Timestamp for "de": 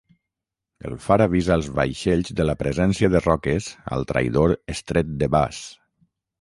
2.41-2.47, 3.17-3.23, 5.23-5.33